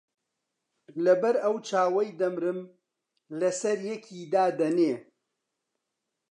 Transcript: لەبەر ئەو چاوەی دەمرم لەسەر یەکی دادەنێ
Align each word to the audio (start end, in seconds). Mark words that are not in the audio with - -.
لەبەر 1.05 1.35
ئەو 1.43 1.55
چاوەی 1.67 2.09
دەمرم 2.19 2.59
لەسەر 3.41 3.77
یەکی 3.91 4.29
دادەنێ 4.33 4.93